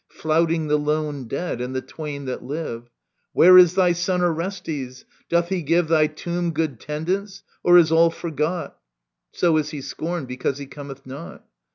[0.09, 2.89] Flouting the lone dead and the twain that live:"
[3.33, 5.05] Where is thy son Orestes?
[5.29, 8.79] Doth he give Thy tomb good tendance i Or is all forgot?
[9.31, 11.45] So is he scorned because he cometh not.